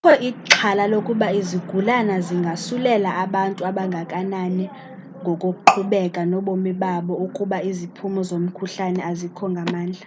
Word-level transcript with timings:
kukho 0.00 0.12
ixhala 0.28 0.84
lokuba 0.92 1.28
izigulana 1.40 2.14
zingasulelaa 2.26 3.18
abantu 3.26 3.60
abangakumbi 3.70 4.64
ngokuqhubeka 5.20 6.20
nobomi 6.30 6.72
babo 6.82 7.14
ukuba 7.26 7.58
iziphumo 7.70 8.20
zomkhuhlane 8.28 9.00
azikho 9.10 9.44
ngamandla 9.52 10.06